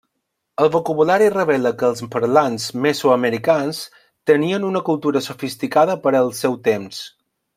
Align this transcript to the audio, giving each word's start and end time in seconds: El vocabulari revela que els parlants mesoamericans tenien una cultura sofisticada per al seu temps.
El 0.63 0.69
vocabulari 0.75 1.27
revela 1.33 1.71
que 1.81 1.89
els 1.93 2.01
parlants 2.15 2.65
mesoamericans 2.87 3.83
tenien 4.31 4.67
una 4.71 4.83
cultura 4.89 5.23
sofisticada 5.29 5.99
per 6.07 6.15
al 6.23 6.33
seu 6.43 6.59
temps. 6.71 7.05